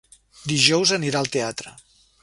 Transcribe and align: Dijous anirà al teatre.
Dijous 0.53 0.95
anirà 0.97 1.21
al 1.21 1.31
teatre. 1.37 1.77